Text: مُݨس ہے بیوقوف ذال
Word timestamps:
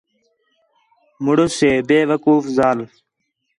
مُݨس 1.23 1.55
ہے 1.67 1.71
بیوقوف 1.87 2.43
ذال 2.55 2.79